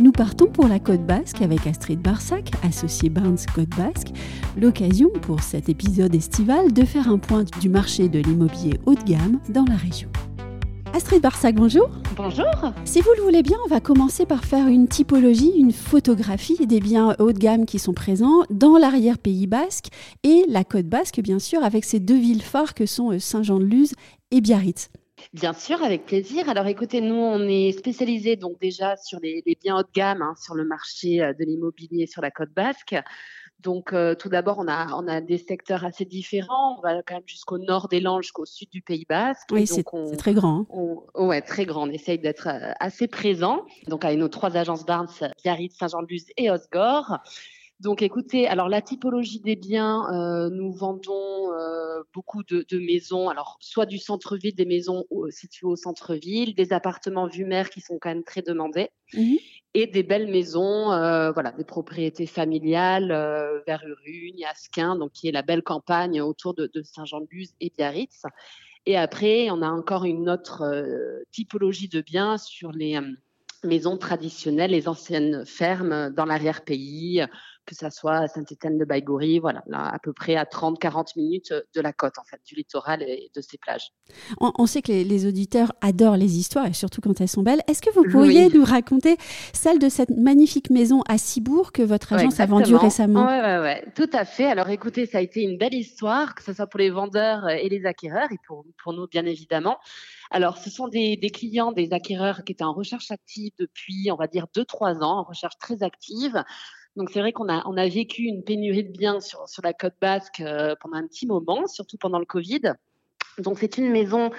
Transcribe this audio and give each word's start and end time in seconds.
Nous 0.00 0.12
partons 0.12 0.46
pour 0.46 0.68
la 0.68 0.78
Côte 0.78 1.04
Basque 1.04 1.42
avec 1.42 1.66
Astrid 1.66 2.00
Barsac, 2.00 2.52
associée 2.62 3.10
Barnes 3.10 3.38
Côte 3.52 3.70
Basque. 3.70 4.08
L'occasion 4.56 5.08
pour 5.22 5.42
cet 5.42 5.68
épisode 5.68 6.14
estival 6.14 6.72
de 6.72 6.84
faire 6.84 7.08
un 7.08 7.18
point 7.18 7.42
du 7.60 7.68
marché 7.68 8.08
de 8.08 8.20
l'immobilier 8.20 8.78
haut 8.86 8.94
de 8.94 9.02
gamme 9.02 9.40
dans 9.48 9.64
la 9.64 9.74
région. 9.74 10.08
Astrid 10.94 11.20
Barsac, 11.20 11.56
bonjour. 11.56 11.90
Bonjour. 12.16 12.46
Si 12.84 13.00
vous 13.00 13.10
le 13.16 13.24
voulez 13.24 13.42
bien, 13.42 13.56
on 13.66 13.68
va 13.68 13.80
commencer 13.80 14.24
par 14.24 14.44
faire 14.44 14.68
une 14.68 14.86
typologie, 14.86 15.52
une 15.56 15.72
photographie 15.72 16.64
des 16.64 16.78
biens 16.78 17.16
haut 17.18 17.32
de 17.32 17.38
gamme 17.38 17.66
qui 17.66 17.80
sont 17.80 17.92
présents 17.92 18.44
dans 18.50 18.78
l'arrière-pays 18.78 19.48
basque 19.48 19.88
et 20.22 20.44
la 20.48 20.62
côte 20.62 20.86
basque, 20.86 21.20
bien 21.20 21.40
sûr, 21.40 21.64
avec 21.64 21.84
ces 21.84 21.98
deux 21.98 22.18
villes 22.18 22.42
phares 22.42 22.74
que 22.74 22.86
sont 22.86 23.10
euh, 23.10 23.18
Saint-Jean-de-Luz 23.18 23.94
et 24.30 24.40
Biarritz. 24.40 24.90
Bien 25.34 25.52
sûr, 25.52 25.82
avec 25.82 26.06
plaisir. 26.06 26.48
Alors 26.48 26.66
écoutez, 26.66 27.00
nous, 27.00 27.14
on 27.14 27.40
est 27.42 27.72
spécialisé 27.72 28.36
donc 28.36 28.58
déjà 28.60 28.96
sur 28.96 29.18
les, 29.20 29.42
biens 29.62 29.76
haut 29.78 29.82
de 29.82 29.92
gamme, 29.94 30.22
hein, 30.22 30.34
sur 30.42 30.54
le 30.54 30.64
marché 30.64 31.22
euh, 31.22 31.34
de 31.34 31.44
l'immobilier 31.44 32.06
sur 32.06 32.22
la 32.22 32.30
côte 32.30 32.50
basque. 32.50 32.96
Donc 33.60 33.92
euh, 33.92 34.14
tout 34.14 34.28
d'abord, 34.28 34.58
on 34.58 34.68
a, 34.68 34.94
on 34.94 35.06
a 35.08 35.20
des 35.20 35.36
secteurs 35.36 35.84
assez 35.84 36.04
différents. 36.04 36.78
On 36.78 36.80
va 36.80 37.02
quand 37.02 37.14
même 37.14 37.22
jusqu'au 37.26 37.58
nord 37.58 37.88
des 37.88 38.00
Landes, 38.00 38.22
jusqu'au 38.22 38.46
sud 38.46 38.70
du 38.70 38.80
Pays 38.82 39.04
Basque. 39.08 39.48
Oui, 39.50 39.66
c'est 39.66 39.84
très 40.16 40.32
grand. 40.32 40.60
Hein. 40.60 40.66
On, 41.14 41.40
très 41.40 41.66
grand. 41.66 41.88
On 41.88 41.90
essaye 41.90 42.18
d'être 42.18 42.48
euh, 42.48 42.72
assez 42.80 43.08
présent. 43.08 43.66
Donc 43.88 44.04
avec 44.04 44.18
nos 44.18 44.28
trois 44.28 44.56
agences 44.56 44.86
Barnes, 44.86 45.08
Biarritz, 45.42 45.76
Saint-Jean-de-Luz 45.76 46.26
et 46.36 46.50
Osgore. 46.50 47.18
Donc 47.80 48.02
écoutez, 48.02 48.48
alors 48.48 48.68
la 48.68 48.82
typologie 48.82 49.38
des 49.38 49.54
biens, 49.54 50.12
euh, 50.12 50.50
nous 50.50 50.72
vendons 50.72 51.52
euh, 51.52 52.02
beaucoup 52.12 52.42
de, 52.42 52.64
maisons, 52.72 53.28
alors 53.28 53.56
soit 53.60 53.86
du 53.86 53.98
centre-ville, 53.98 54.54
des 54.54 54.64
maisons 54.64 55.04
situées 55.30 55.68
au 55.68 55.76
centre-ville, 55.76 56.56
des 56.56 56.72
appartements 56.72 57.28
vue 57.28 57.44
mer 57.44 57.70
qui 57.70 57.80
sont 57.80 57.98
quand 58.00 58.08
même 58.08 58.24
très 58.24 58.42
demandés, 58.42 58.90
mmh 59.14 59.36
et 59.74 59.86
des 59.86 60.02
belles 60.02 60.28
maisons, 60.28 60.92
euh, 60.92 61.30
voilà, 61.30 61.52
des 61.52 61.62
propriétés 61.62 62.26
familiales 62.26 63.12
vers 63.66 63.84
Urugne, 63.86 64.44
Asquin, 64.50 64.96
donc 64.96 65.12
qui 65.12 65.28
est 65.28 65.30
la 65.30 65.42
belle 65.42 65.62
campagne 65.62 66.22
autour 66.22 66.54
de, 66.54 66.68
de 66.72 66.82
Saint-Jean-de-Luz 66.82 67.52
et 67.60 67.70
Biarritz. 67.76 68.22
Et 68.86 68.96
après, 68.96 69.50
on 69.50 69.60
a 69.60 69.68
encore 69.68 70.04
une 70.04 70.30
autre 70.30 70.64
typologie 71.30 71.88
de 71.88 72.00
biens 72.00 72.38
sur 72.38 72.72
les 72.72 72.98
maisons 73.62 73.98
traditionnelles, 73.98 74.70
les 74.70 74.88
anciennes 74.88 75.44
fermes 75.44 76.10
dans 76.10 76.24
l'arrière-pays, 76.24 77.22
que 77.68 77.74
ça 77.74 77.90
soit 77.90 78.16
à 78.16 78.28
Saint-Étienne-de-Baïgoury, 78.28 79.38
voilà, 79.38 79.62
là, 79.66 79.90
à 79.92 79.98
peu 79.98 80.12
près 80.12 80.36
à 80.36 80.44
30-40 80.44 81.12
minutes 81.16 81.52
de 81.74 81.80
la 81.80 81.92
côte, 81.92 82.18
en 82.18 82.24
fait, 82.24 82.40
du 82.46 82.54
littoral 82.54 83.02
et 83.02 83.30
de 83.34 83.40
ses 83.42 83.58
plages. 83.58 83.92
On, 84.40 84.66
sait 84.66 84.80
que 84.80 84.90
les, 84.90 85.26
auditeurs 85.26 85.72
adorent 85.82 86.16
les 86.16 86.38
histoires, 86.38 86.66
et 86.66 86.72
surtout 86.72 87.00
quand 87.00 87.20
elles 87.20 87.28
sont 87.28 87.42
belles. 87.42 87.60
Est-ce 87.68 87.82
que 87.82 87.90
vous 87.90 88.04
pourriez 88.10 88.48
nous 88.48 88.64
raconter 88.64 89.18
celle 89.52 89.78
de 89.78 89.88
cette 89.88 90.10
magnifique 90.10 90.70
maison 90.70 91.02
à 91.08 91.18
Cibourg 91.18 91.72
que 91.72 91.82
votre 91.82 92.14
agence 92.14 92.40
a 92.40 92.46
vendue 92.46 92.74
récemment? 92.74 93.26
Oui, 93.26 93.38
ouais, 93.38 93.58
ouais, 93.58 93.84
tout 93.94 94.10
à 94.12 94.24
fait. 94.24 94.46
Alors 94.46 94.70
écoutez, 94.70 95.04
ça 95.04 95.18
a 95.18 95.20
été 95.20 95.42
une 95.42 95.58
belle 95.58 95.74
histoire, 95.74 96.34
que 96.34 96.42
ce 96.42 96.54
soit 96.54 96.66
pour 96.66 96.80
les 96.80 96.90
vendeurs 96.90 97.48
et 97.48 97.68
les 97.68 97.84
acquéreurs, 97.84 98.32
et 98.32 98.38
pour, 98.46 98.64
pour 98.82 98.94
nous, 98.94 99.06
bien 99.06 99.26
évidemment. 99.26 99.76
Alors, 100.30 100.58
ce 100.58 100.70
sont 100.70 100.88
des, 100.88 101.16
des, 101.16 101.30
clients, 101.30 101.72
des 101.72 101.92
acquéreurs 101.92 102.44
qui 102.44 102.52
étaient 102.52 102.64
en 102.64 102.74
recherche 102.74 103.10
active 103.10 103.52
depuis, 103.58 104.10
on 104.10 104.16
va 104.16 104.26
dire, 104.26 104.46
2-3 104.54 105.02
ans, 105.02 105.18
en 105.20 105.22
recherche 105.22 105.58
très 105.58 105.82
active. 105.82 106.42
Donc 106.98 107.10
c'est 107.10 107.20
vrai 107.20 107.32
qu'on 107.32 107.48
a, 107.48 107.62
on 107.66 107.76
a 107.76 107.86
vécu 107.86 108.22
une 108.22 108.42
pénurie 108.42 108.82
de 108.82 108.90
biens 108.90 109.20
sur, 109.20 109.48
sur 109.48 109.62
la 109.62 109.72
côte 109.72 109.94
basque 110.00 110.40
euh, 110.40 110.74
pendant 110.80 110.96
un 110.96 111.06
petit 111.06 111.28
moment, 111.28 111.68
surtout 111.68 111.96
pendant 111.96 112.18
le 112.18 112.24
Covid. 112.26 112.72
Donc 113.38 113.58
c'est 113.60 113.78
une 113.78 113.92
maison 113.92 114.32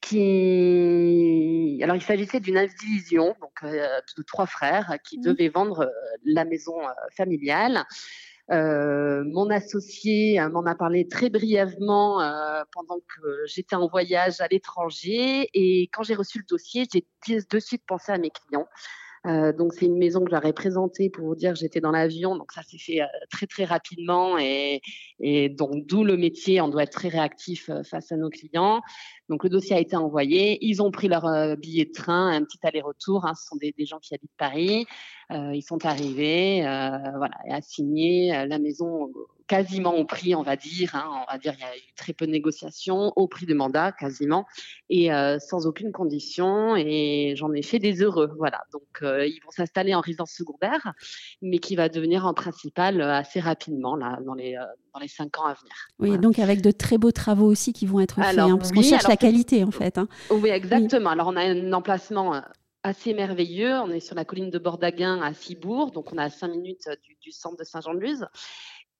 qui, 0.00 1.78
alors 1.82 1.94
il 1.94 2.00
s'agissait 2.00 2.40
d'une 2.40 2.56
indivision, 2.56 3.36
donc 3.42 3.52
euh, 3.64 4.00
de 4.16 4.22
trois 4.22 4.46
frères 4.46 4.96
qui 5.04 5.18
mmh. 5.18 5.22
devaient 5.24 5.50
vendre 5.50 5.80
euh, 5.80 5.90
la 6.24 6.46
maison 6.46 6.76
familiale. 7.14 7.84
mon 8.48 9.50
associé 9.50 10.40
m'en 10.50 10.64
a 10.64 10.74
parlé 10.74 11.06
très 11.06 11.28
brièvement 11.28 12.20
pendant 12.72 13.00
que 13.00 13.44
j'étais 13.44 13.76
en 13.76 13.88
voyage 13.88 14.40
à 14.40 14.46
l'étranger 14.48 15.50
et 15.52 15.90
quand 15.92 16.02
j'ai 16.02 16.14
reçu 16.14 16.38
le 16.38 16.46
dossier, 16.48 16.86
j'ai 16.90 17.04
de 17.28 17.58
suite 17.58 17.82
pensé 17.86 18.10
à 18.12 18.16
mes 18.16 18.30
clients. 18.30 18.68
Euh, 19.26 19.52
donc 19.52 19.72
c'est 19.74 19.86
une 19.86 19.98
maison 19.98 20.24
que 20.24 20.30
j'aurais 20.30 20.52
présentée 20.52 21.10
pour 21.10 21.24
vous 21.26 21.34
dire 21.34 21.54
j'étais 21.54 21.80
dans 21.80 21.90
l'avion, 21.90 22.36
donc 22.36 22.52
ça 22.52 22.62
s'est 22.62 22.78
fait 22.78 23.02
euh, 23.02 23.06
très 23.30 23.46
très 23.46 23.64
rapidement 23.64 24.38
et, 24.38 24.80
et 25.20 25.48
donc 25.48 25.86
d'où 25.86 26.04
le 26.04 26.16
métier, 26.16 26.60
on 26.60 26.68
doit 26.68 26.84
être 26.84 26.92
très 26.92 27.08
réactif 27.08 27.68
euh, 27.68 27.82
face 27.82 28.12
à 28.12 28.16
nos 28.16 28.30
clients. 28.30 28.82
Donc 29.28 29.42
le 29.42 29.50
dossier 29.50 29.74
a 29.74 29.80
été 29.80 29.96
envoyé, 29.96 30.58
ils 30.64 30.82
ont 30.82 30.90
pris 30.90 31.08
leur 31.08 31.26
euh, 31.26 31.56
billet 31.56 31.86
de 31.86 31.92
train, 31.92 32.28
un 32.28 32.44
petit 32.44 32.58
aller-retour. 32.62 33.26
Hein, 33.26 33.34
ce 33.34 33.46
sont 33.46 33.56
des, 33.56 33.72
des, 33.76 33.84
gens 33.84 33.98
qui 33.98 34.14
habitent 34.14 34.30
Paris. 34.38 34.86
Euh, 35.32 35.52
ils 35.54 35.62
sont 35.62 35.84
arrivés, 35.84 36.64
euh, 36.64 36.98
voilà, 37.16 37.34
et 37.48 37.52
a 37.52 37.60
signé 37.60 38.46
la 38.46 38.58
maison 38.58 39.10
quasiment 39.46 39.94
au 39.94 40.04
prix, 40.04 40.34
on 40.34 40.42
va 40.42 40.56
dire. 40.56 40.94
Hein, 40.94 41.04
on 41.28 41.32
va 41.32 41.38
dire 41.38 41.54
il 41.58 41.60
y 41.60 41.64
a 41.64 41.76
eu 41.76 41.94
très 41.96 42.12
peu 42.12 42.26
de 42.26 42.32
négociations, 42.32 43.12
au 43.16 43.28
prix 43.28 43.46
de 43.46 43.54
mandat 43.54 43.92
quasiment, 43.92 44.46
et 44.90 45.10
sans 45.40 45.66
aucune 45.66 45.92
condition. 45.92 46.76
Et 46.76 47.34
j'en 47.36 47.52
ai 47.52 47.62
fait 47.62 47.78
des 47.78 48.02
heureux, 48.02 48.32
voilà. 48.38 48.62
Donc 48.72 48.82
ils 49.02 49.40
vont 49.44 49.50
s'installer 49.50 49.94
en 49.94 50.00
résidence 50.00 50.32
secondaire, 50.32 50.92
mais 51.42 51.58
qui 51.58 51.76
va 51.76 51.88
devenir 51.88 52.26
en 52.26 52.34
principal 52.34 53.00
assez 53.00 53.40
rapidement 53.40 53.96
là 53.96 54.18
dans 54.24 54.34
les 54.34 54.56
dans 54.96 55.00
les 55.00 55.08
cinq 55.08 55.38
ans 55.38 55.44
à 55.44 55.54
venir. 55.54 55.74
Oui, 55.98 56.18
donc 56.18 56.38
avec 56.38 56.62
de 56.62 56.70
très 56.70 56.96
beaux 56.98 57.12
travaux 57.12 57.46
aussi 57.46 57.72
qui 57.72 57.86
vont 57.86 58.00
être 58.00 58.16
faits, 58.16 58.38
hein, 58.38 58.56
parce 58.56 58.72
qu'on 58.72 58.82
cherche 58.82 59.08
la 59.08 59.16
qualité 59.16 59.62
en 59.64 59.70
fait. 59.70 59.98
Hein. 59.98 60.08
Oui, 60.30 60.48
exactement. 60.48 61.10
Alors 61.10 61.28
on 61.28 61.36
a 61.36 61.42
un 61.42 61.72
emplacement 61.72 62.34
euh, 62.34 62.40
assez 62.82 63.14
merveilleux. 63.14 63.74
On 63.80 63.90
est 63.90 64.00
sur 64.00 64.14
la 64.14 64.24
colline 64.24 64.50
de 64.50 64.58
Bordaguin 64.58 65.20
à 65.22 65.34
Cibourg, 65.34 65.92
donc 65.92 66.12
on 66.12 66.18
est 66.18 66.22
à 66.22 66.30
5 66.30 66.48
minutes 66.48 66.86
euh, 66.88 66.96
du, 67.04 67.16
du 67.20 67.30
centre 67.30 67.56
de 67.56 67.64
Saint-Jean-de-Luz. 67.64 68.26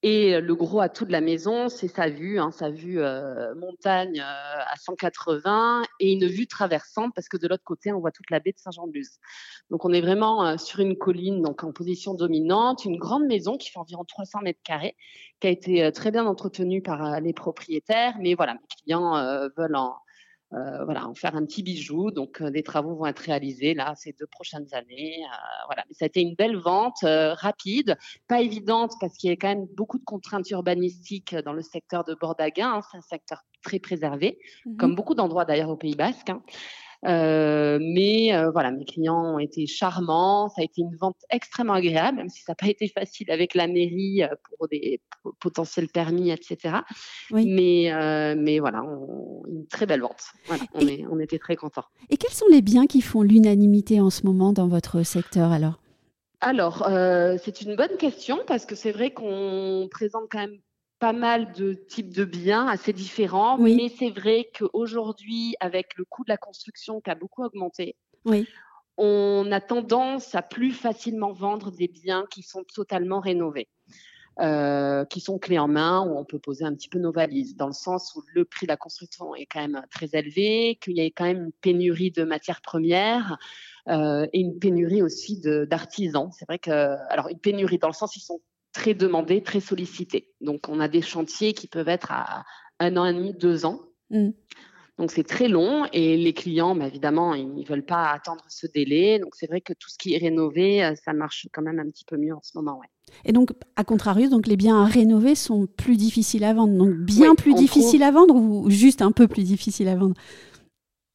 Et 0.08 0.40
le 0.40 0.54
gros 0.54 0.78
atout 0.78 1.04
de 1.04 1.10
la 1.10 1.20
maison, 1.20 1.68
c'est 1.68 1.88
sa 1.88 2.08
vue, 2.08 2.38
hein, 2.38 2.52
sa 2.52 2.70
vue 2.70 3.00
euh, 3.00 3.56
montagne 3.56 4.20
euh, 4.20 4.62
à 4.64 4.76
180 4.76 5.82
et 5.98 6.12
une 6.12 6.26
vue 6.28 6.46
traversante 6.46 7.10
parce 7.12 7.28
que 7.28 7.36
de 7.36 7.48
l'autre 7.48 7.64
côté, 7.64 7.90
on 7.90 7.98
voit 7.98 8.12
toute 8.12 8.30
la 8.30 8.38
baie 8.38 8.52
de 8.52 8.58
Saint-Jean-de-Luz. 8.58 9.18
Donc 9.70 9.84
on 9.84 9.92
est 9.92 10.00
vraiment 10.00 10.46
euh, 10.46 10.58
sur 10.58 10.78
une 10.78 10.96
colline, 10.96 11.42
donc 11.42 11.64
en 11.64 11.72
position 11.72 12.14
dominante, 12.14 12.84
une 12.84 12.98
grande 12.98 13.26
maison 13.26 13.56
qui 13.56 13.68
fait 13.68 13.80
environ 13.80 14.04
300 14.04 14.42
mètres 14.42 14.60
carrés, 14.62 14.94
qui 15.40 15.48
a 15.48 15.50
été 15.50 15.90
très 15.90 16.12
bien 16.12 16.24
entretenue 16.24 16.82
par 16.82 17.20
les 17.20 17.32
propriétaires. 17.32 18.14
Mais 18.20 18.34
voilà, 18.34 18.54
mes 18.54 18.60
clients 18.84 19.48
veulent 19.56 19.74
en, 19.74 19.88
euh, 19.88 20.05
voilà, 20.50 21.08
en 21.08 21.14
faire 21.14 21.34
un 21.36 21.44
petit 21.44 21.62
bijou. 21.62 22.10
Donc, 22.10 22.40
euh, 22.40 22.50
des 22.50 22.62
travaux 22.62 22.94
vont 22.94 23.06
être 23.06 23.18
réalisés 23.20 23.74
là 23.74 23.94
ces 23.96 24.12
deux 24.12 24.26
prochaines 24.26 24.72
années. 24.72 25.16
Euh, 25.24 25.64
voilà, 25.66 25.84
mais 25.88 25.94
ça 25.94 26.04
a 26.04 26.06
été 26.06 26.20
une 26.20 26.34
belle 26.34 26.56
vente 26.56 27.02
rapide, 27.02 27.96
pas 28.28 28.40
évidente 28.40 28.92
parce 29.00 29.16
qu'il 29.16 29.30
y 29.30 29.32
a 29.32 29.36
quand 29.36 29.48
même 29.48 29.66
beaucoup 29.76 29.98
de 29.98 30.04
contraintes 30.04 30.48
urbanistiques 30.50 31.34
dans 31.34 31.52
le 31.52 31.62
secteur 31.62 32.04
de 32.04 32.14
Bordaguin. 32.14 32.74
Hein. 32.74 32.80
c'est 32.90 32.98
un 32.98 33.02
secteur 33.02 33.42
très 33.62 33.78
préservé, 33.78 34.38
mmh 34.64 34.76
comme 34.76 34.94
beaucoup 34.94 35.14
d'endroits 35.14 35.44
d'ailleurs 35.44 35.70
au 35.70 35.76
Pays 35.76 35.96
Basque. 35.96 36.30
Hein. 36.30 36.42
Euh, 37.04 37.78
mais 37.80 38.34
euh, 38.34 38.50
voilà, 38.50 38.70
mes 38.70 38.84
clients 38.84 39.34
ont 39.34 39.38
été 39.38 39.66
charmants. 39.66 40.48
Ça 40.48 40.62
a 40.62 40.64
été 40.64 40.80
une 40.82 40.96
vente 40.96 41.16
extrêmement 41.30 41.74
agréable, 41.74 42.18
même 42.18 42.28
si 42.28 42.42
ça 42.42 42.52
n'a 42.52 42.56
pas 42.56 42.68
été 42.70 42.88
facile 42.88 43.30
avec 43.30 43.54
la 43.54 43.66
mairie 43.66 44.22
euh, 44.22 44.34
pour 44.56 44.68
des 44.68 45.00
potentiels 45.40 45.88
permis, 45.88 46.30
etc. 46.30 46.76
Mais, 47.30 47.90
mais 48.36 48.58
voilà, 48.58 48.82
une 49.48 49.66
très 49.68 49.86
belle 49.86 50.00
vente. 50.00 50.22
Voilà, 50.46 50.62
on, 50.74 50.86
est, 50.86 51.04
on 51.10 51.18
était 51.18 51.38
très 51.38 51.56
contents. 51.56 51.84
Et 52.10 52.16
quels 52.16 52.32
sont 52.32 52.46
les 52.50 52.62
biens 52.62 52.86
qui 52.86 53.00
font 53.00 53.22
l'unanimité 53.22 54.00
en 54.00 54.10
ce 54.10 54.24
moment 54.24 54.52
dans 54.52 54.68
votre 54.68 55.02
secteur 55.02 55.52
alors? 55.52 55.80
Alors, 56.40 56.86
c'est 57.42 57.62
une 57.62 57.74
bonne 57.74 57.96
question 57.98 58.38
parce 58.46 58.66
que 58.66 58.74
c'est 58.76 58.92
vrai 58.92 59.10
qu'on 59.10 59.88
présente 59.90 60.24
quand 60.30 60.38
même 60.38 60.58
pas 60.98 61.12
mal 61.12 61.52
de 61.52 61.74
types 61.74 62.14
de 62.14 62.24
biens 62.24 62.66
assez 62.66 62.92
différents, 62.92 63.58
mais 63.58 63.88
c'est 63.88 64.10
vrai 64.10 64.48
qu'aujourd'hui, 64.56 65.54
avec 65.60 65.96
le 65.96 66.04
coût 66.04 66.24
de 66.24 66.30
la 66.30 66.36
construction 66.36 67.00
qui 67.00 67.10
a 67.10 67.14
beaucoup 67.14 67.44
augmenté, 67.44 67.96
on 68.96 69.52
a 69.52 69.60
tendance 69.60 70.34
à 70.34 70.42
plus 70.42 70.72
facilement 70.72 71.32
vendre 71.32 71.70
des 71.70 71.88
biens 71.88 72.24
qui 72.30 72.42
sont 72.42 72.64
totalement 72.64 73.20
rénovés. 73.20 73.68
Euh, 74.38 75.06
qui 75.06 75.20
sont 75.20 75.38
clés 75.38 75.58
en 75.58 75.66
main, 75.66 76.02
où 76.06 76.18
on 76.18 76.26
peut 76.26 76.38
poser 76.38 76.62
un 76.66 76.74
petit 76.74 76.90
peu 76.90 76.98
nos 76.98 77.10
valises, 77.10 77.56
dans 77.56 77.68
le 77.68 77.72
sens 77.72 78.14
où 78.14 78.22
le 78.34 78.44
prix 78.44 78.66
de 78.66 78.70
la 78.70 78.76
construction 78.76 79.34
est 79.34 79.46
quand 79.46 79.62
même 79.62 79.82
très 79.90 80.10
élevé, 80.12 80.78
qu'il 80.82 80.98
y 80.98 81.00
a 81.00 81.06
quand 81.06 81.24
même 81.24 81.44
une 81.44 81.52
pénurie 81.52 82.10
de 82.10 82.22
matières 82.22 82.60
premières 82.60 83.38
euh, 83.88 84.26
et 84.34 84.40
une 84.40 84.58
pénurie 84.58 85.00
aussi 85.00 85.40
d'artisans. 85.40 86.28
C'est 86.38 86.44
vrai 86.44 86.58
que, 86.58 86.70
alors 87.08 87.28
une 87.28 87.38
pénurie 87.38 87.78
dans 87.78 87.88
le 87.88 87.94
sens 87.94 88.14
ils 88.14 88.20
sont 88.20 88.42
très 88.76 88.92
demandé, 88.92 89.42
très 89.42 89.60
sollicité. 89.60 90.34
Donc, 90.42 90.68
on 90.68 90.80
a 90.80 90.88
des 90.88 91.00
chantiers 91.00 91.54
qui 91.54 91.66
peuvent 91.66 91.88
être 91.88 92.12
à, 92.12 92.44
un 92.78 92.96
an 92.98 93.06
et 93.06 93.14
demi, 93.14 93.32
deux 93.32 93.64
ans. 93.64 93.80
Mmh. 94.10 94.28
Donc 94.98 95.10
c'est 95.10 95.24
très 95.24 95.48
long 95.48 95.84
et 95.92 96.16
les 96.16 96.32
clients, 96.32 96.74
bah, 96.74 96.86
évidemment, 96.86 97.34
ils 97.34 97.52
ne 97.52 97.64
veulent 97.64 97.84
pas 97.84 98.10
attendre 98.10 98.42
ce 98.48 98.66
délai. 98.66 99.18
Donc 99.18 99.34
c'est 99.34 99.46
vrai 99.46 99.60
que 99.60 99.74
tout 99.74 99.90
ce 99.90 99.98
qui 99.98 100.14
est 100.14 100.18
rénové, 100.18 100.82
euh, 100.82 100.94
ça 101.04 101.12
marche 101.12 101.46
quand 101.52 101.60
même 101.60 101.78
un 101.78 101.90
petit 101.90 102.06
peu 102.06 102.16
mieux 102.16 102.34
en 102.34 102.40
ce 102.42 102.52
moment. 102.54 102.78
Ouais. 102.78 102.86
Et 103.26 103.32
donc, 103.32 103.50
à 103.76 103.84
contrario, 103.84 104.30
donc 104.30 104.46
les 104.46 104.56
biens 104.56 104.80
à 104.82 104.86
rénover 104.86 105.34
sont 105.34 105.66
plus 105.66 105.98
difficiles 105.98 106.44
à 106.44 106.54
vendre. 106.54 106.78
Donc 106.78 106.94
bien 106.94 107.34
plus 107.34 107.54
difficiles 107.54 108.02
à 108.02 108.10
vendre 108.10 108.34
ou 108.34 108.70
juste 108.70 109.02
un 109.02 109.12
peu 109.12 109.28
plus 109.28 109.44
difficiles 109.44 109.88
à 109.88 109.96
vendre? 109.96 110.14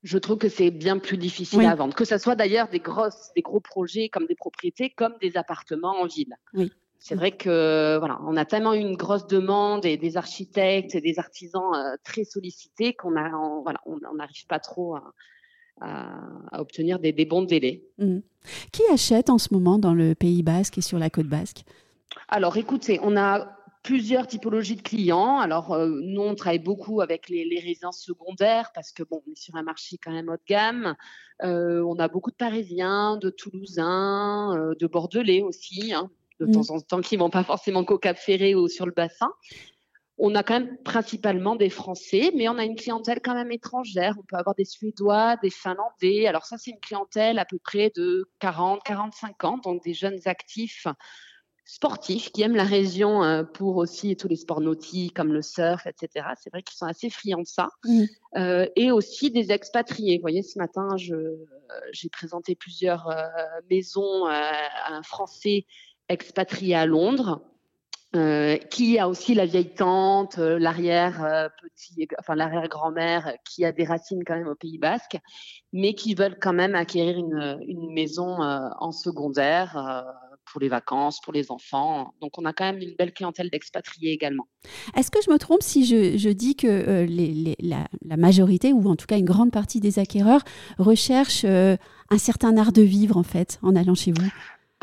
Je 0.04 0.18
trouve 0.20 0.38
que 0.38 0.50
c'est 0.50 0.72
bien 0.72 1.00
plus 1.00 1.18
difficile 1.18 1.62
à 1.62 1.74
vendre. 1.74 1.96
Que 1.96 2.06
ce 2.06 2.20
soit 2.20 2.36
d'ailleurs 2.36 2.70
des 2.70 2.80
grosses, 2.80 3.32
des 3.36 3.42
gros 3.42 3.60
projets 3.60 4.10
comme 4.10 4.28
des 4.28 4.36
propriétés, 4.36 4.92
comme 4.92 5.14
des 5.22 5.38
appartements 5.38 6.02
en 6.02 6.06
ville. 6.06 6.36
Oui. 6.54 6.72
C'est 7.04 7.16
vrai 7.16 7.32
que 7.32 7.98
voilà, 7.98 8.20
on 8.28 8.38
a 8.38 8.46
tellement 8.46 8.74
une 8.74 8.96
grosse 8.96 9.26
demande 9.26 9.88
et 9.88 9.98
des 9.98 10.18
architectes 10.18 10.94
et 10.94 11.02
des 11.02 11.18
artisans 11.18 11.74
euh, 11.74 11.98
très 12.04 12.24
sollicités 12.24 12.94
qu'on 12.94 13.16
a, 13.16 13.32
voilà, 13.64 13.82
on 13.88 13.98
n'arrive 14.14 14.46
pas 14.46 14.60
trop 14.60 14.96
à, 14.96 15.12
obtenir 16.54 17.00
des, 17.00 17.26
bons 17.26 17.42
délais. 17.42 17.84
Mmh. 17.98 18.20
Qui 18.72 18.84
achète 18.94 19.32
en 19.32 19.40
ce 19.40 19.52
moment 19.52 19.80
dans 19.80 19.96
le 19.96 20.14
Pays 20.14 20.44
Basque 20.44 20.78
et 20.78 20.82
sur 20.82 21.00
la 21.00 21.10
côte 21.10 21.26
basque? 21.26 21.64
Alors, 22.28 22.56
écoutez, 22.58 23.00
on 23.02 23.18
a 23.18 23.58
plusieurs 23.82 24.28
typologies 24.28 24.76
de 24.76 24.84
clients. 24.84 25.40
Alors, 25.40 25.74
euh, 25.74 25.90
nous, 26.04 26.22
on 26.22 26.36
travaille 26.36 26.60
beaucoup 26.60 27.02
avec 27.02 27.30
les, 27.30 27.60
résidences 27.60 28.00
secondaires 28.00 28.70
parce 28.76 28.92
que, 28.92 29.02
bon, 29.02 29.24
on 29.28 29.32
est 29.32 29.40
sur 29.40 29.56
un 29.56 29.64
marché 29.64 29.98
quand 29.98 30.12
même 30.12 30.30
haut 30.30 30.34
de 30.34 30.42
gamme. 30.48 30.96
Euh, 31.42 31.82
on 31.82 31.98
a 31.98 32.08
beaucoup 32.08 32.30
de 32.30 32.36
Parisiens, 32.36 33.18
de 33.18 33.32
Toulousains, 33.32 34.76
de 34.80 34.86
Bordelais 34.86 35.42
aussi. 35.42 35.94
Hein 35.96 36.12
de 36.42 36.48
mmh. 36.48 36.52
temps 36.52 36.70
en 36.76 36.80
temps 36.82 37.02
qui 37.02 37.18
vont 37.18 37.30
pas 37.30 37.44
forcément 37.44 37.84
qu'au 37.84 37.98
Cap 37.98 38.18
Ferré 38.18 38.56
ou 38.56 38.68
sur 38.68 38.86
le 38.86 38.92
bassin. 38.92 39.32
On 40.18 40.36
a 40.36 40.44
quand 40.44 40.60
même 40.60 40.78
principalement 40.84 41.56
des 41.56 41.70
Français, 41.70 42.32
mais 42.36 42.48
on 42.48 42.58
a 42.58 42.64
une 42.64 42.76
clientèle 42.76 43.22
quand 43.24 43.34
même 43.34 43.52
étrangère. 43.52 44.16
On 44.20 44.24
peut 44.24 44.36
avoir 44.36 44.56
des 44.56 44.66
Suédois, 44.66 45.38
des 45.38 45.50
Finlandais. 45.50 46.28
Alors 46.28 46.46
ça, 46.46 46.58
c'est 46.58 46.72
une 46.72 46.80
clientèle 46.80 47.40
à 47.40 47.46
peu 47.46 47.58
près 47.58 47.92
de 47.96 48.30
40, 48.40 48.84
45 48.84 49.44
ans, 49.46 49.58
donc 49.58 49.84
des 49.84 49.94
jeunes 49.94 50.20
actifs 50.26 50.86
sportifs 51.66 52.32
qui 52.32 52.42
aiment 52.42 52.56
la 52.56 52.66
région 52.66 53.24
euh, 53.24 53.44
pour 53.44 53.78
aussi 53.78 54.18
tous 54.18 54.28
les 54.28 54.36
sports 54.36 54.62
nautiques 54.62 55.16
comme 55.16 55.32
le 55.32 55.42
surf, 55.42 55.88
etc. 55.88 56.28
C'est 56.42 56.50
vrai 56.50 56.64
qu'ils 56.64 56.76
sont 56.76 56.86
assez 56.86 57.10
friands 57.10 57.42
de 57.42 57.48
ça. 57.48 57.70
Mmh. 57.86 58.04
Euh, 58.38 58.68
et 58.76 58.92
aussi 58.92 59.32
des 59.32 59.52
expatriés. 59.52 60.18
Vous 60.18 60.22
voyez, 60.22 60.44
ce 60.44 60.60
matin, 60.60 60.90
j'ai 60.98 62.10
présenté 62.10 62.56
plusieurs 62.56 63.08
euh, 63.10 63.26
maisons 63.70 64.26
à 64.26 64.52
un 64.90 65.04
Français 65.04 65.66
expatrié 66.12 66.76
à 66.76 66.86
Londres, 66.86 67.42
euh, 68.14 68.58
qui 68.58 69.00
a 69.00 69.08
aussi 69.08 69.34
la 69.34 69.46
vieille 69.46 69.74
tante, 69.74 70.38
euh, 70.38 70.60
l'arrière 70.60 71.24
euh, 71.24 71.48
petit, 71.62 72.10
enfin 72.20 72.36
l'arrière 72.36 72.68
grand-mère 72.68 73.36
qui 73.50 73.64
a 73.64 73.72
des 73.72 73.86
racines 73.86 74.26
quand 74.26 74.36
même 74.36 74.50
au 74.50 74.56
Pays 74.56 74.78
Basque, 74.78 75.18
mais 75.72 75.94
qui 75.94 76.14
veulent 76.14 76.38
quand 76.38 76.52
même 76.52 76.76
acquérir 76.76 77.18
une, 77.18 77.94
maison 77.94 78.42
en 78.42 78.92
secondaire 78.92 80.06
pour 80.52 80.60
les 80.60 80.68
vacances, 80.68 81.22
pour 81.22 81.32
les 81.32 81.52
enfants. 81.52 82.14
Donc 82.20 82.38
on 82.38 82.44
a 82.44 82.52
quand 82.52 82.66
même 82.66 82.82
une 82.82 82.96
belle 82.96 83.14
clientèle 83.14 83.50
d'expatriés 83.50 84.12
également. 84.12 84.48
Est-ce 84.98 85.10
que 85.10 85.20
je 85.26 85.32
me 85.32 85.38
trompe 85.38 85.62
si 85.62 85.86
je, 85.86 86.30
dis 86.32 86.58
que 86.58 87.08
la, 87.60 87.88
la, 88.02 88.18
majorité, 88.18 88.74
ou 88.74 88.90
en 88.90 88.98
tout 88.98 89.06
cas 89.06 89.18
une 89.18 89.26
grande 89.26 89.52
partie 89.52 89.80
des 89.80 90.00
acquéreurs, 90.00 90.42
recherchent 90.78 91.46
un 91.46 92.18
certain 92.18 92.58
art 92.58 92.74
de 92.74 92.82
vivre 92.82 93.16
en 93.16 93.24
fait 93.24 93.58
en 93.62 93.74
allant 93.78 93.96
chez 93.96 94.12
vous? 94.12 94.30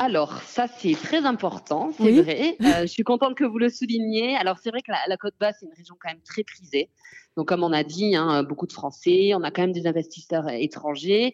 Alors, 0.01 0.41
ça, 0.43 0.67
c'est 0.67 0.93
très 0.93 1.25
important, 1.25 1.91
c'est 1.97 2.21
vrai. 2.21 2.55
Euh, 2.61 2.81
je 2.83 2.87
suis 2.87 3.03
contente 3.03 3.35
que 3.35 3.43
vous 3.43 3.57
le 3.57 3.67
souligniez. 3.67 4.37
Alors, 4.37 4.57
c'est 4.57 4.69
vrai 4.69 4.81
que 4.81 4.91
la, 4.91 5.17
Côte 5.17 5.33
Basse, 5.37 5.57
c'est 5.59 5.65
une 5.65 5.73
région 5.73 5.97
quand 5.99 6.09
même 6.09 6.21
très 6.21 6.45
prisée. 6.45 6.89
Donc, 7.35 7.49
comme 7.49 7.65
on 7.65 7.73
a 7.73 7.83
dit, 7.83 8.15
hein, 8.15 8.43
beaucoup 8.43 8.65
de 8.65 8.71
Français, 8.71 9.33
on 9.35 9.43
a 9.43 9.51
quand 9.51 9.61
même 9.61 9.73
des 9.73 9.87
investisseurs 9.87 10.47
étrangers. 10.47 11.33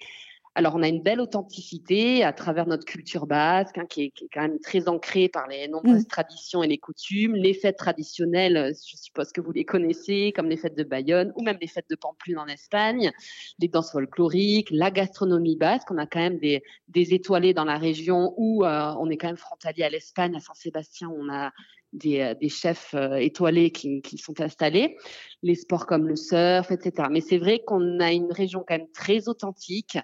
Alors, 0.57 0.75
on 0.75 0.83
a 0.83 0.87
une 0.87 1.01
belle 1.01 1.19
authenticité 1.19 2.23
à 2.23 2.31
travers 2.31 2.65
notre 2.65 2.85
culture 2.85 3.27
basque, 3.27 3.77
hein, 3.77 3.85
qui, 3.89 4.03
est, 4.03 4.13
quand 4.33 4.41
même 4.41 4.59
très 4.59 4.87
ancrée 4.87 5.27
par 5.27 5.49
les 5.49 5.67
nombreuses 5.67 6.03
mm. 6.03 6.07
traditions 6.07 6.63
et 6.63 6.67
les 6.67 6.77
coutumes. 6.77 7.35
Les 7.35 7.53
fêtes 7.53 7.75
traditionnelles, 7.75 8.55
euh, 8.55 8.69
je 8.69 8.95
suppose 8.95 9.33
que 9.33 9.41
vous 9.41 9.51
les 9.51 9.65
connaissez, 9.65 10.31
comme 10.33 10.47
les 10.47 10.55
fêtes 10.55 10.77
de 10.77 10.85
Bayonne 10.85 11.33
ou 11.35 11.43
même 11.43 11.57
les 11.59 11.67
fêtes 11.67 11.89
de 11.89 11.97
Pamplune 11.97 12.37
en 12.37 12.47
Espagne, 12.47 13.11
les 13.59 13.67
danses 13.67 13.91
folkloriques, 13.91 14.69
la 14.71 14.91
gastronomie 14.91 15.57
basque. 15.57 15.91
On 15.91 15.97
a 15.97 16.05
quand 16.05 16.21
même 16.21 16.39
des, 16.39 16.63
étoilés 16.93 17.53
dans 17.53 17.65
la 17.65 17.77
région 17.77 18.33
où 18.37 18.63
euh, 18.63 18.93
on 18.97 19.09
est 19.09 19.17
quand 19.17 19.27
même 19.27 19.35
frontalier 19.35 19.83
à 19.83 19.89
l'Espagne, 19.89 20.37
à 20.37 20.39
Saint-Sébastien, 20.39 21.09
on 21.09 21.29
a 21.29 21.51
des, 21.91 22.21
euh, 22.21 22.47
chefs 22.47 22.95
étoilés 23.19 23.71
qui, 23.71 24.01
qui, 24.01 24.17
sont 24.17 24.39
installés, 24.39 24.95
les 25.43 25.55
sports 25.55 25.85
comme 25.85 26.07
le 26.07 26.15
surf, 26.15 26.71
etc. 26.71 27.09
Mais 27.11 27.19
c'est 27.19 27.39
vrai 27.39 27.59
qu'on 27.59 27.99
a 27.99 28.13
une 28.13 28.31
région 28.31 28.63
quand 28.65 28.77
même 28.77 28.89
très 28.93 29.27
authentique 29.27 29.97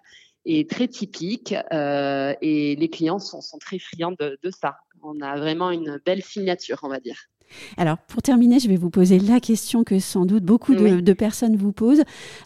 est 0.45 0.69
très 0.69 0.87
typique 0.87 1.55
euh, 1.71 2.33
et 2.41 2.75
les 2.75 2.89
clients 2.89 3.19
sont, 3.19 3.41
sont 3.41 3.57
très 3.57 3.79
friands 3.79 4.15
de, 4.19 4.37
de, 4.41 4.51
ça. 4.51 4.77
On 5.03 5.21
a 5.21 5.37
vraiment 5.37 5.71
une 5.71 5.99
belle 6.05 6.23
signature, 6.23 6.79
on 6.83 6.89
va 6.89 6.99
dire. 6.99 7.27
Alors, 7.75 7.97
pour 7.97 8.21
terminer, 8.21 8.59
je 8.59 8.69
vais 8.69 8.77
vous 8.77 8.89
poser 8.89 9.19
la 9.19 9.41
question 9.41 9.83
que 9.83 9.99
sans 9.99 10.25
doute 10.25 10.43
beaucoup 10.43 10.73
de, 10.73 11.01
de 11.01 11.13
personnes 11.13 11.57
vous 11.57 11.73
posent, 11.73 12.03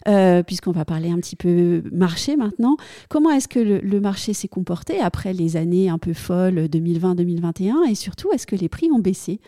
euh, 0.08 0.42
puisqu'on 0.42 0.72
va 0.72 0.84
parler 0.84 1.10
un 1.10 1.18
petit 1.18 1.36
peu 1.36 1.82
marché 1.92 2.36
maintenant. 2.36 2.76
Comment 3.08 3.30
est-ce 3.30 3.46
que 3.46 3.60
le, 3.60 3.78
le 3.78 4.00
marché 4.00 4.32
s'est 4.32 4.48
comporté 4.48 4.98
après 4.98 5.32
les 5.32 5.56
années 5.56 5.88
un 5.88 5.98
peu 5.98 6.12
folles 6.12 6.66
2020-2021 6.66 7.88
et 7.88 7.94
surtout, 7.94 8.32
est-ce 8.32 8.46
que 8.48 8.56
les 8.56 8.68
prix 8.68 8.90
ont 8.90 8.98
baissé? 8.98 9.40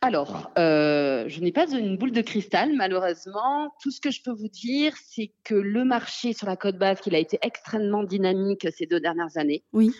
Alors, 0.00 0.50
euh, 0.58 1.24
je 1.28 1.40
n'ai 1.40 1.50
pas 1.50 1.68
une 1.70 1.96
boule 1.96 2.12
de 2.12 2.22
cristal, 2.22 2.72
malheureusement. 2.74 3.74
Tout 3.82 3.90
ce 3.90 4.00
que 4.00 4.10
je 4.10 4.22
peux 4.22 4.30
vous 4.30 4.48
dire, 4.48 4.94
c'est 5.04 5.32
que 5.44 5.54
le 5.54 5.84
marché 5.84 6.32
sur 6.32 6.46
la 6.46 6.56
côte 6.56 6.78
basque, 6.78 7.06
il 7.06 7.14
a 7.14 7.18
été 7.18 7.38
extrêmement 7.42 8.04
dynamique 8.04 8.66
ces 8.76 8.86
deux 8.86 9.00
dernières 9.00 9.36
années. 9.36 9.64
Oui. 9.72 9.92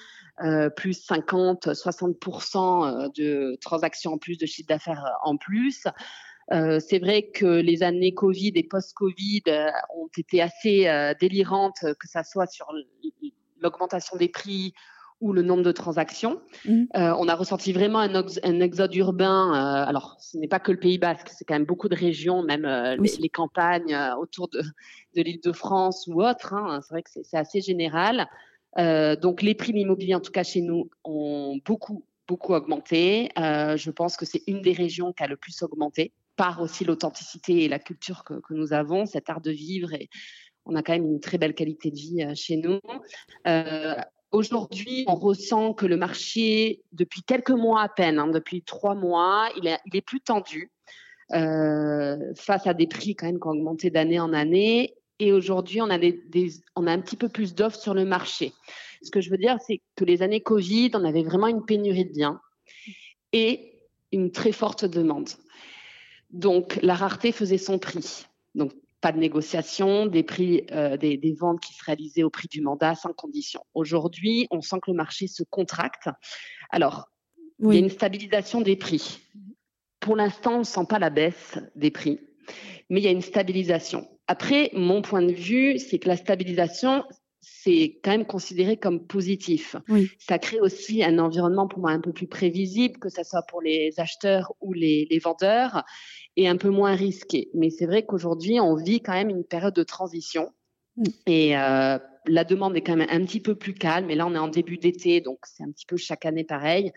Euh, 0.45 0.71
plus 0.71 1.05
50, 1.05 1.67
60% 1.67 2.87
euh, 2.87 3.09
de 3.17 3.59
transactions 3.61 4.13
en 4.13 4.19
plus, 4.19 4.39
de 4.39 4.47
chiffre 4.47 4.69
d'affaires 4.69 5.05
en 5.25 5.37
plus. 5.37 5.85
c'est 6.51 6.99
vrai 7.01 7.31
que 7.35 7.61
les 7.61 7.83
années 7.83 8.15
Covid 8.15 8.53
et 8.55 8.63
post-Covid 8.63 9.43
ont 9.97 10.09
été 10.17 10.41
assez 10.41 10.89
délirantes, 11.21 11.81
que 11.83 12.09
ça 12.09 12.23
soit 12.23 12.47
sur 12.47 12.69
l'augmentation 13.61 14.17
des 14.17 14.29
prix 14.29 14.73
ou 15.21 15.33
le 15.33 15.43
nombre 15.43 15.63
de 15.63 15.73
transactions. 15.73 16.41
Mmh. 16.65 16.85
Euh, 16.97 17.15
on 17.19 17.29
a 17.29 17.35
ressenti 17.35 17.73
vraiment 17.73 17.99
un, 17.99 18.61
exode 18.61 18.95
urbain. 18.95 19.51
Euh, 19.53 19.89
alors, 19.89 20.17
ce 20.21 20.39
n'est 20.39 20.49
pas 20.49 20.61
que 20.61 20.71
le 20.71 20.79
Pays 20.79 20.99
Basque, 20.99 21.29
c'est 21.31 21.45
quand 21.45 21.55
même 21.55 21.65
beaucoup 21.65 21.89
de 21.89 21.97
régions, 21.97 22.43
même 22.43 22.65
euh, 22.65 22.97
les, 22.97 23.29
campagnes 23.29 23.99
autour 24.19 24.49
de, 24.49 24.63
l'île 25.15 25.41
de 25.41 25.53
France 25.53 26.07
ou 26.07 26.23
autres. 26.23 26.55
Hein. 26.55 26.81
c'est 26.83 26.95
vrai 26.95 27.03
que 27.03 27.11
c'est 27.11 27.37
assez 27.37 27.61
général. 27.61 28.29
donc, 28.77 29.43
les 29.43 29.55
prix 29.55 29.73
immobiliers, 29.73 30.15
en 30.15 30.21
tout 30.21 30.33
cas 30.33 30.45
chez 30.45 30.61
nous, 30.61 30.89
ont 31.05 31.59
beaucoup, 31.65 32.05
beaucoup 32.29 32.55
augmenté. 32.55 33.31
je 33.37 33.91
pense 33.91 34.17
que 34.17 34.25
c'est 34.25 34.43
une 34.47 34.63
des 34.63 34.73
régions 34.73 35.13
qui 35.13 35.25
a 35.25 35.27
le 35.27 35.37
plus 35.37 35.63
augmenté, 35.63 36.13
par 36.37 36.61
aussi 36.63 36.85
l'authenticité 36.85 37.65
et 37.65 37.69
la 37.69 37.81
culture 37.81 38.23
que, 38.23 38.35
que, 38.35 38.55
nous 38.55 38.73
avons, 38.73 39.07
cet 39.07 39.29
art 39.29 39.41
de 39.41 39.51
vivre 39.51 39.93
et 39.93 40.09
on 40.65 40.77
a 40.77 40.83
quand 40.83 40.93
même 40.93 41.07
une 41.07 41.21
très 41.21 41.39
belle 41.39 41.55
qualité 41.55 41.91
de 41.91 41.97
vie 41.97 42.37
chez 42.37 42.57
nous. 42.57 42.79
Aujourd'hui, 44.31 45.05
on 45.07 45.15
ressent 45.15 45.73
que 45.73 45.87
le 45.87 45.97
marché, 45.97 46.83
depuis 46.93 47.23
quelques 47.23 47.51
mois 47.51 47.83
à 47.83 47.89
peine, 47.89 48.19
hein, 48.19 48.29
depuis 48.29 48.63
trois 48.63 48.95
mois, 48.95 49.49
il 49.57 49.67
est, 49.67 50.01
plus 50.03 50.21
tendu 50.21 50.71
euh, 51.33 52.35
face 52.35 52.67
à 52.67 52.75
des 52.75 52.87
prix 52.87 53.17
quand 53.17 53.27
même 53.27 53.41
qui 53.41 53.47
ont 53.47 53.53
augmenté 53.53 53.91
d'année 53.91 54.21
en 54.21 54.35
année. 54.35 54.95
Et 55.19 55.33
aujourd'hui, 55.33 55.81
on, 55.81 55.91
a 55.91 55.99
on 56.77 56.87
a 56.87 56.93
un 56.93 57.01
petit 57.01 57.17
peu 57.17 57.29
plus 57.29 57.55
d'offres 57.55 57.81
sur 57.81 57.95
le 57.95 58.05
marché. 58.05 58.53
Ce 59.03 59.11
que 59.11 59.21
je 59.21 59.31
veux 59.31 59.39
dire, 59.39 59.57
c'est 59.67 59.81
que 59.97 60.05
les 60.05 60.23
années 60.23 60.41
Covid, 60.41 60.91
on 60.95 61.05
avait 61.05 61.23
vraiment 61.23 61.47
une 61.47 61.65
pénurie 61.65 62.05
de 62.05 62.13
biens 62.13 62.41
et 63.33 63.73
une 64.13 64.31
très 64.31 64.53
forte 64.53 64.85
demande. 64.85 65.31
Donc, 66.31 66.79
la 66.83 66.95
rareté 66.95 67.33
faisait 67.33 67.59
son 67.59 67.79
prix. 67.79 68.27
Donc, 68.55 68.73
pas 69.01 69.13
de 69.13 69.19
négociation, 69.19 70.07
des 70.07 70.23
prix, 70.23 70.67
euh, 70.73 70.97
des, 70.97 71.37
ventes 71.39 71.61
qui 71.61 71.75
se 71.75 71.85
réalisaient 71.85 72.23
au 72.23 72.31
prix 72.31 72.49
du 72.49 72.61
mandat 72.61 72.95
sans 72.95 73.13
condition. 73.13 73.61
Aujourd'hui, 73.75 74.47
on 74.51 74.61
sent 74.61 74.77
que 74.83 74.91
le 74.91 74.97
marché 74.97 75.29
se 75.29 75.43
contracte. 75.45 76.09
Alors, 76.71 77.09
il 77.61 77.75
y 77.75 77.77
a 77.77 77.81
une 77.81 77.91
stabilisation 77.91 78.61
des 78.61 78.77
prix. 78.77 79.21
Pour 80.01 80.17
l'instant, 80.17 80.57
on 80.57 80.59
ne 80.61 80.65
sent 80.65 80.87
pas 80.89 80.99
la 80.99 81.11
baisse 81.11 81.59
des 81.75 81.91
prix, 81.91 82.21
mais 82.89 83.01
il 83.01 83.05
y 83.05 83.09
a 83.09 83.13
une 83.13 83.23
stabilisation. 83.23 84.09
Après, 84.27 84.71
mon 84.75 85.03
point 85.03 85.23
de 85.23 85.33
vue, 85.33 85.79
c'est 85.79 85.99
que 85.99 86.09
la 86.09 86.17
stabilisation, 86.17 87.05
c'est 87.51 87.99
quand 88.03 88.11
même 88.11 88.27
considéré 88.27 88.77
comme 88.77 89.07
positif. 89.07 89.77
Ça 90.19 90.39
crée 90.39 90.61
aussi 90.61 91.03
un 91.03 91.19
environnement 91.19 91.67
pour 91.67 91.81
moi 91.81 91.91
un 91.91 92.01
peu 92.01 92.13
plus 92.13 92.27
prévisible, 92.27 92.99
que 92.99 93.09
ce 93.09 93.23
soit 93.23 93.43
pour 93.43 93.61
les 93.61 93.93
acheteurs 93.99 94.53
ou 94.61 94.73
les, 94.73 95.07
les 95.11 95.19
vendeurs 95.19 95.85
et 96.37 96.49
un 96.49 96.57
peu 96.57 96.71
moins 96.71 96.95
risqué. 96.95 97.51
Mais 97.55 97.71
c'est 97.71 97.87
vrai 97.87 98.05
qu'aujourd'hui, 98.05 98.61
on 98.61 98.75
vit 98.75 99.01
quand 99.01 99.13
même 99.13 99.31
une 99.31 99.45
période 99.45 99.75
de 99.75 99.83
transition. 99.83 100.53
Mm. 100.97 101.05
Et 101.27 101.57
euh, 101.57 101.99
la 102.27 102.45
demande 102.45 102.77
est 102.77 102.83
quand 102.83 102.97
même 102.97 103.09
un 103.11 103.25
petit 103.25 103.41
peu 103.41 103.55
plus 103.55 103.75
calme. 103.75 104.11
Et 104.11 104.15
là, 104.15 104.27
on 104.27 104.35
est 104.35 104.39
en 104.39 104.49
début 104.49 104.79
d'été, 104.79 105.21
donc 105.21 105.39
c'est 105.45 105.63
un 105.63 105.71
petit 105.71 105.87
peu 105.87 105.97
chaque 105.97 106.27
année 106.27 106.45
pareil. 106.45 106.93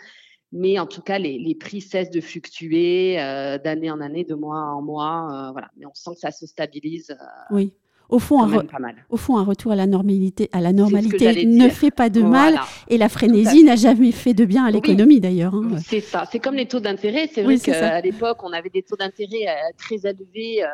Mais 0.52 0.80
en 0.80 0.86
tout 0.86 1.02
cas, 1.02 1.18
les, 1.18 1.56
prix 1.56 1.80
cessent 1.80 2.12
de 2.12 2.20
fluctuer 2.20 3.16
d'année 3.64 3.90
en 3.90 4.02
année, 4.02 4.26
de 4.26 4.36
mois 4.36 4.60
en 4.60 4.82
mois. 4.82 5.50
voilà. 5.54 5.70
Mais 5.78 5.86
on 5.86 5.94
sent 5.94 6.12
que 6.16 6.20
ça 6.20 6.32
se 6.32 6.46
stabilise. 6.46 7.16
oui. 7.52 7.74
Au 8.12 8.20
fond, 8.20 8.44
un 8.44 8.66
au 9.10 9.16
fond, 9.16 9.38
un 9.38 9.44
retour 9.44 9.72
à 9.72 9.76
la 9.76 9.88
normalité, 9.88 10.50
à 10.52 10.60
la 10.60 10.74
normalité 10.74 11.46
ne 11.46 11.70
fait 11.70 11.92
pas 11.92 12.10
de 12.10 12.22
mal 12.22 12.60
et 12.90 12.98
la 12.98 13.08
frénésie 13.08 13.64
n'a 13.64 13.78
jamais 13.78 14.12
fait 14.12 14.34
de 14.34 14.44
bien 14.44 14.66
à 14.66 14.72
l'économie 14.72 15.22
d'ailleurs. 15.22 15.56
Hein. 15.56 15.78
C'est 15.86 16.02
ça. 16.02 16.26
C'est 16.30 16.40
comme 16.40 16.56
les 16.56 16.68
taux 16.68 16.82
d'intérêt. 16.82 17.30
C'est 17.34 17.42
vrai 17.42 17.58
qu'à 17.58 18.02
l'époque, 18.02 18.44
on 18.44 18.52
avait 18.52 18.70
des 18.70 18.84
taux 18.84 18.98
d'intérêt 18.98 19.48
euh, 19.48 19.54
très 19.78 20.06
élevés, 20.06 20.62
euh, 20.62 20.68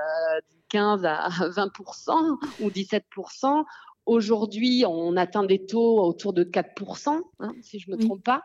du 0.49 0.57
15 0.69 1.05
à 1.05 1.29
20% 1.29 2.37
ou 2.61 2.69
17% 2.69 3.63
Aujourd'hui, 4.07 4.85
on 4.87 5.17
atteint 5.17 5.43
des 5.43 5.65
taux 5.65 5.99
autour 5.99 6.33
de 6.33 6.43
4% 6.43 7.21
hein, 7.39 7.51
si 7.61 7.77
je 7.77 7.91
ne 7.91 7.97
me 7.97 8.01
trompe 8.01 8.23
pas. 8.23 8.41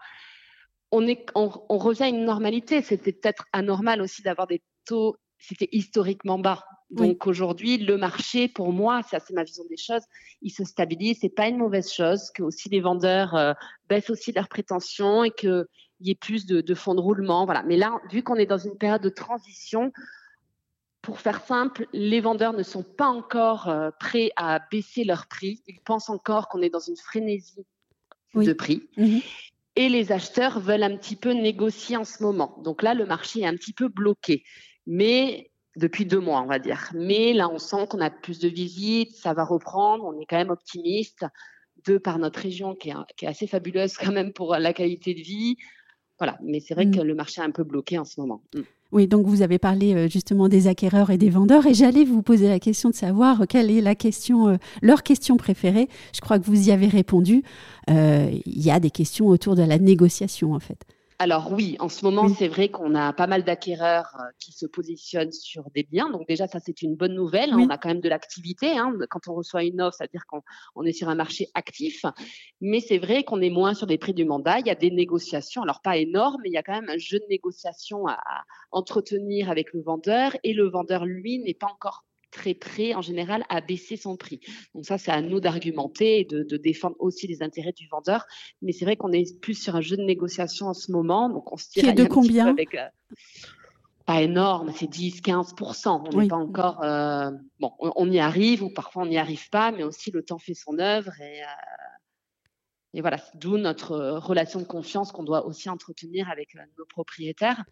On, 0.90 1.06
est, 1.06 1.24
on, 1.34 1.50
on 1.68 1.78
revient 1.78 2.02
à 2.02 2.08
une 2.08 2.24
normalité. 2.24 2.82
C'était 2.82 3.12
peut-être 3.12 3.46
anormal 3.52 4.02
aussi 4.02 4.22
d'avoir 4.22 4.48
des 4.48 4.60
taux 4.84 5.16
c'était 5.42 5.68
historiquement 5.72 6.38
bas. 6.38 6.64
Donc 6.92 7.26
aujourd'hui, 7.26 7.78
le 7.78 7.96
marché, 7.96 8.48
pour 8.48 8.72
moi, 8.72 9.00
c'est 9.08 9.30
ma 9.30 9.44
vision 9.44 9.64
des 9.68 9.76
choses, 9.76 10.02
il 10.42 10.50
se 10.50 10.64
stabilise. 10.64 11.18
C'est 11.20 11.34
pas 11.34 11.48
une 11.48 11.56
mauvaise 11.56 11.90
chose 11.90 12.30
que 12.30 12.42
aussi 12.42 12.68
les 12.68 12.80
vendeurs 12.80 13.34
euh, 13.34 13.54
baissent 13.88 14.10
aussi 14.10 14.32
leurs 14.32 14.48
prétentions 14.48 15.24
et 15.24 15.30
qu'il 15.30 15.66
y 16.00 16.10
ait 16.10 16.16
plus 16.16 16.44
de, 16.46 16.74
fonds 16.74 16.94
de 16.94 17.00
roulement. 17.00 17.46
Voilà. 17.46 17.62
Mais 17.62 17.76
là, 17.76 18.00
vu 18.10 18.22
qu'on 18.22 18.36
est 18.36 18.46
dans 18.46 18.58
une 18.58 18.76
période 18.76 19.02
de 19.02 19.08
transition, 19.08 19.92
pour 21.00 21.18
faire 21.18 21.44
simple, 21.44 21.86
les 21.92 22.20
vendeurs 22.20 22.52
ne 22.52 22.62
sont 22.62 22.84
pas 22.84 23.08
encore 23.08 23.68
euh, 23.68 23.90
prêts 23.98 24.30
à 24.36 24.60
baisser 24.70 25.04
leur 25.04 25.26
prix. 25.26 25.62
Ils 25.66 25.80
pensent 25.80 26.10
encore 26.10 26.48
qu'on 26.48 26.62
est 26.62 26.70
dans 26.70 26.80
une 26.80 26.96
frénésie 26.96 27.66
de 28.34 28.52
prix. 28.52 28.88
Mhm. 28.96 29.20
Et 29.76 29.88
les 29.88 30.12
acheteurs 30.12 30.60
veulent 30.60 30.82
un 30.82 30.96
petit 30.96 31.16
peu 31.16 31.32
négocier 31.32 31.96
en 31.96 32.04
ce 32.04 32.22
moment. 32.22 32.60
Donc 32.62 32.82
là, 32.82 32.92
le 32.92 33.06
marché 33.06 33.40
est 33.40 33.46
un 33.46 33.56
petit 33.56 33.72
peu 33.72 33.88
bloqué 33.88 34.44
mais 34.86 35.50
depuis 35.76 36.06
deux 36.06 36.20
mois, 36.20 36.42
on 36.42 36.46
va 36.46 36.58
dire. 36.58 36.90
Mais 36.94 37.32
là, 37.32 37.48
on 37.48 37.58
sent 37.58 37.86
qu'on 37.88 38.00
a 38.00 38.10
plus 38.10 38.38
de 38.38 38.48
visites, 38.48 39.16
ça 39.16 39.34
va 39.34 39.44
reprendre, 39.44 40.04
on 40.04 40.18
est 40.20 40.26
quand 40.26 40.36
même 40.36 40.50
optimiste, 40.50 41.24
de 41.86 41.98
par 41.98 42.18
notre 42.18 42.40
région 42.40 42.74
qui 42.74 42.90
est, 42.90 43.26
assez 43.26 43.46
fabuleuse 43.46 43.96
quand 43.96 44.12
même 44.12 44.32
pour 44.32 44.54
la 44.54 44.72
qualité 44.72 45.14
de 45.14 45.20
vie. 45.20 45.56
Voilà, 46.18 46.38
mais 46.42 46.60
c'est 46.60 46.74
vrai 46.74 46.86
mm. 46.86 46.96
que 46.96 47.00
le 47.00 47.14
marché 47.14 47.40
est 47.40 47.44
un 47.44 47.50
peu 47.50 47.64
bloqué 47.64 47.98
en 47.98 48.04
ce 48.04 48.20
moment. 48.20 48.42
Mm. 48.54 48.60
Oui, 48.92 49.08
donc 49.08 49.26
vous 49.26 49.40
avez 49.40 49.58
parlé 49.58 49.94
euh, 49.94 50.08
justement 50.08 50.48
des 50.48 50.66
acquéreurs 50.66 51.08
et 51.08 51.16
des 51.16 51.30
vendeurs, 51.30 51.66
et 51.66 51.72
j'allais 51.72 52.04
vous 52.04 52.22
poser 52.22 52.48
la 52.48 52.60
question 52.60 52.90
de 52.90 52.94
savoir 52.94 53.40
euh, 53.40 53.44
quelle 53.46 53.70
est 53.70 53.80
la 53.80 53.94
question, 53.94 54.48
euh, 54.48 54.56
leur 54.82 55.02
question 55.02 55.38
préférée. 55.38 55.88
Je 56.14 56.20
crois 56.20 56.38
que 56.38 56.44
vous 56.44 56.68
y 56.68 56.70
avez 56.70 56.88
répondu. 56.88 57.42
Il 57.88 58.42
y 58.46 58.70
a 58.70 58.78
des 58.78 58.90
questions 58.90 59.26
autour 59.26 59.56
de 59.56 59.62
la 59.62 59.78
négociation, 59.78 60.52
en 60.52 60.60
fait. 60.60 60.84
Alors 61.22 61.52
oui, 61.52 61.76
en 61.78 61.88
ce 61.88 62.04
moment, 62.04 62.28
c'est 62.28 62.48
vrai 62.48 62.68
qu'on 62.68 62.96
a 62.96 63.12
pas 63.12 63.28
mal 63.28 63.44
d'acquéreurs 63.44 64.16
euh, 64.18 64.24
qui 64.40 64.50
se 64.50 64.66
positionnent 64.66 65.30
sur 65.30 65.70
des 65.70 65.84
biens. 65.84 66.10
Donc 66.10 66.26
déjà, 66.26 66.48
ça, 66.48 66.58
c'est 66.58 66.82
une 66.82 66.96
bonne 66.96 67.14
nouvelle. 67.14 67.54
On 67.54 67.68
a 67.68 67.78
quand 67.78 67.90
même 67.90 68.00
de 68.00 68.08
l'activité. 68.08 68.76
Hein. 68.76 68.92
Quand 69.08 69.28
on 69.28 69.34
reçoit 69.34 69.62
une 69.62 69.80
offre, 69.80 69.98
c'est-à-dire 69.98 70.24
qu'on 70.26 70.82
est 70.82 70.90
sur 70.90 71.08
un 71.08 71.14
marché 71.14 71.48
actif. 71.54 72.04
Mais 72.60 72.80
c'est 72.80 72.98
vrai 72.98 73.22
qu'on 73.22 73.40
est 73.40 73.50
moins 73.50 73.72
sur 73.74 73.86
des 73.86 73.98
prix 73.98 74.14
du 74.14 74.24
mandat. 74.24 74.58
Il 74.58 74.66
y 74.66 74.70
a 74.70 74.74
des 74.74 74.90
négociations. 74.90 75.62
Alors 75.62 75.80
pas 75.80 75.96
énormes, 75.96 76.40
mais 76.42 76.48
il 76.48 76.54
y 76.54 76.58
a 76.58 76.64
quand 76.64 76.72
même 76.72 76.90
un 76.90 76.98
jeu 76.98 77.20
de 77.20 77.26
négociation 77.30 78.08
à 78.08 78.18
entretenir 78.72 79.48
avec 79.48 79.72
le 79.72 79.80
vendeur. 79.80 80.36
Et 80.42 80.52
le 80.52 80.68
vendeur, 80.68 81.04
lui, 81.04 81.38
n'est 81.38 81.54
pas 81.54 81.68
encore 81.68 82.02
très 82.32 82.54
prêt 82.54 82.94
en 82.94 83.02
général 83.02 83.44
à 83.48 83.60
baisser 83.60 83.96
son 83.96 84.16
prix. 84.16 84.40
Donc 84.74 84.84
ça, 84.84 84.98
c'est 84.98 85.12
à 85.12 85.20
nous 85.20 85.38
d'argumenter 85.38 86.20
et 86.20 86.24
de, 86.24 86.56
défendre 86.56 86.96
aussi 86.98 87.28
les 87.28 87.42
intérêts 87.42 87.72
du 87.72 87.86
vendeur. 87.88 88.26
Mais 88.62 88.72
c'est 88.72 88.84
vrai 88.84 88.96
qu'on 88.96 89.12
est 89.12 89.38
plus 89.40 89.54
sur 89.54 89.76
un 89.76 89.80
jeu 89.80 89.96
de 89.96 90.02
négociation 90.02 90.66
en 90.66 90.74
ce 90.74 90.90
moment. 90.90 91.28
Donc 91.28 91.52
on 91.52 91.56
se 91.56 91.68
tire 91.68 91.94
de 91.94 92.04
combien 92.04 92.48
avec, 92.48 92.74
euh, 92.74 92.88
pas 94.06 94.22
énorme, 94.22 94.72
c'est 94.74 94.90
10-15%. 94.90 96.02
On 96.12 96.18
n'est 96.18 96.28
pas 96.28 96.36
encore. 96.36 96.82
Euh, 96.82 97.30
bon, 97.60 97.72
on, 97.78 98.10
y 98.10 98.18
arrive 98.18 98.62
ou 98.64 98.70
parfois 98.70 99.04
on 99.04 99.06
n'y 99.06 99.18
arrive 99.18 99.48
pas, 99.50 99.70
mais 99.70 99.84
aussi 99.84 100.10
le 100.10 100.24
temps 100.24 100.38
fait 100.38 100.54
son 100.54 100.78
œuvre 100.78 101.12
et. 101.20 101.42
Euh, 101.42 101.46
et 102.94 103.00
voilà, 103.00 103.16
d'où 103.32 103.56
notre 103.56 103.96
relation 104.18 104.60
de 104.60 104.66
confiance 104.66 105.12
qu'on 105.12 105.22
doit 105.22 105.46
aussi 105.46 105.70
entretenir 105.70 106.28
avec 106.28 106.54
nos 106.76 106.84
propriétaires. 106.84 107.64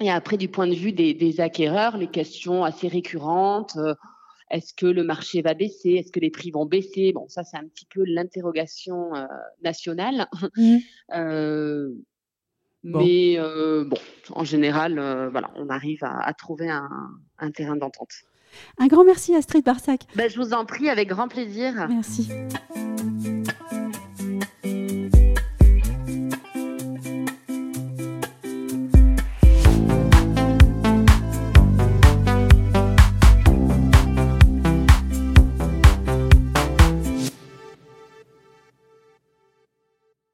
Et 0.00 0.10
après, 0.10 0.36
du 0.36 0.48
point 0.48 0.66
de 0.66 0.74
vue 0.74 0.92
des, 0.92 1.40
acquéreurs, 1.40 1.96
les 1.96 2.06
questions 2.06 2.64
assez 2.64 2.88
récurrentes, 2.88 3.76
euh, 3.76 3.94
est-ce 4.50 4.72
que 4.72 4.86
le 4.86 5.02
marché 5.02 5.42
va 5.42 5.54
baisser? 5.54 5.90
Est-ce 5.90 6.12
que 6.12 6.20
les 6.20 6.30
prix 6.30 6.50
vont 6.50 6.66
baisser? 6.66 7.12
Bon, 7.12 7.26
ça, 7.28 7.44
c'est 7.44 7.56
un 7.56 7.66
petit 7.66 7.86
peu 7.86 8.04
l'interrogation 8.04 9.14
euh, 9.14 9.26
nationale. 9.62 10.26
Mmh. 10.56 10.76
Euh, 11.14 11.88
mais 12.84 13.38
bon, 13.38 13.98
en 14.30 14.44
général, 14.44 15.00
voilà, 15.30 15.50
on 15.56 15.68
arrive 15.68 16.04
à, 16.04 16.32
trouver 16.32 16.70
un, 16.70 17.50
terrain 17.50 17.76
d'entente. 17.76 18.12
Un 18.78 18.86
grand 18.86 19.04
merci 19.04 19.34
Astrid 19.34 19.64
Barsac. 19.64 20.02
Ben, 20.14 20.30
je 20.30 20.38
vous 20.38 20.52
en 20.52 20.64
prie, 20.64 20.88
avec 20.88 21.08
grand 21.08 21.28
plaisir. 21.28 21.88
Merci. 21.88 22.30